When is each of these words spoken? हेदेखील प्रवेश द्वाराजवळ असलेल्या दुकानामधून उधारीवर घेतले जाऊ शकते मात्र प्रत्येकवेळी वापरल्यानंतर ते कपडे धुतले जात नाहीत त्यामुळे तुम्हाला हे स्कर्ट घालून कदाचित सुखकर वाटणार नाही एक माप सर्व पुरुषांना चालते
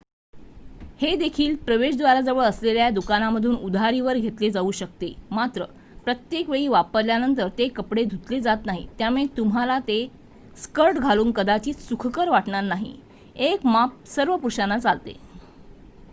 हेदेखील 1.01 1.55
प्रवेश 1.55 1.95
द्वाराजवळ 1.97 2.43
असलेल्या 2.43 2.89
दुकानामधून 2.89 3.55
उधारीवर 3.55 4.17
घेतले 4.17 4.49
जाऊ 4.51 4.71
शकते 4.71 5.13
मात्र 5.31 5.65
प्रत्येकवेळी 6.05 6.67
वापरल्यानंतर 6.67 7.47
ते 7.57 7.67
कपडे 7.67 8.03
धुतले 8.03 8.39
जात 8.39 8.65
नाहीत 8.65 8.87
त्यामुळे 8.97 9.25
तुम्हाला 9.37 9.77
हे 9.89 10.05
स्कर्ट 10.57 10.97
घालून 10.97 11.31
कदाचित 11.31 11.81
सुखकर 11.81 12.29
वाटणार 12.29 12.63
नाही 12.63 12.95
एक 13.43 13.65
माप 13.65 14.05
सर्व 14.07 14.35
पुरुषांना 14.35 14.77
चालते 14.77 15.17